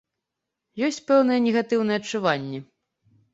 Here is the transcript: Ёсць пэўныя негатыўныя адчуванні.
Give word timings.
Ёсць 0.87 0.97
пэўныя 1.11 1.43
негатыўныя 1.45 2.01
адчуванні. 2.03 2.59